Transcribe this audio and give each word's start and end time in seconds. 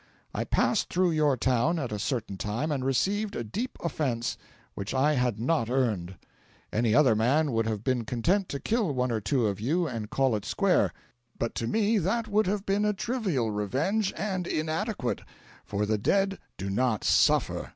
I 0.33 0.45
passed 0.45 0.89
through 0.89 1.11
your 1.11 1.37
town 1.37 1.77
at 1.77 1.91
a 1.91 1.99
certain 1.99 2.35
time, 2.35 2.71
and 2.71 2.83
received 2.83 3.35
a 3.35 3.43
deep 3.43 3.77
offence 3.83 4.35
which 4.73 4.95
I 4.95 5.13
had 5.13 5.39
not 5.39 5.69
earned. 5.69 6.15
Any 6.73 6.95
other 6.95 7.15
man 7.15 7.51
would 7.51 7.67
have 7.67 7.83
been 7.83 8.03
content 8.05 8.49
to 8.49 8.59
kill 8.59 8.93
one 8.95 9.11
or 9.11 9.21
two 9.21 9.45
of 9.45 9.59
you 9.61 9.85
and 9.85 10.09
call 10.09 10.35
it 10.35 10.43
square, 10.43 10.91
but 11.37 11.53
to 11.53 11.67
me 11.67 11.99
that 11.99 12.27
would 12.27 12.47
have 12.47 12.65
been 12.65 12.83
a 12.83 12.93
trivial 12.93 13.51
revenge, 13.51 14.11
and 14.17 14.47
inadequate; 14.47 15.21
for 15.65 15.85
the 15.85 15.99
dead 15.99 16.39
do 16.57 16.71
not 16.71 17.03
SUFFER. 17.03 17.69